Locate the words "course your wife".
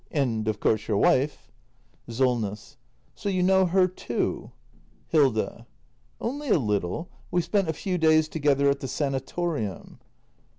0.59-1.51